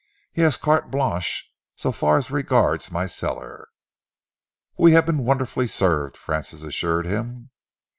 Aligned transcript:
He 0.33 0.41
has 0.41 0.57
carte 0.57 0.89
blanche 0.89 1.53
so 1.75 1.91
far 1.91 2.17
as 2.17 2.31
regards 2.31 2.91
my 2.91 3.05
cellar." 3.05 3.67
"We 4.75 4.93
have 4.93 5.05
been 5.05 5.25
wonderfully 5.25 5.67
served," 5.67 6.17
Francis 6.17 6.63
assured 6.63 7.05
him. 7.05 7.51